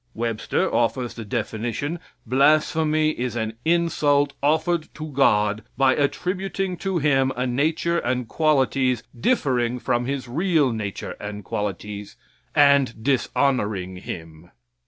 Webster 0.15 0.73
offers 0.73 1.13
the 1.13 1.23
definition; 1.23 1.99
blasphemy 2.25 3.11
is 3.11 3.35
an 3.35 3.53
insult 3.63 4.33
offered 4.41 4.89
to 4.95 5.11
God 5.11 5.61
by 5.77 5.95
attributing 5.95 6.75
to 6.77 6.97
Him 6.97 7.31
a 7.35 7.45
nature 7.45 7.99
and 7.99 8.27
qualities 8.27 9.03
differing 9.15 9.77
from 9.77 10.05
His 10.07 10.27
real 10.27 10.71
nature 10.71 11.15
and 11.19 11.43
qualities, 11.43 12.17
and 12.55 13.03
dishonoring 13.03 13.97
Him. 13.97 14.49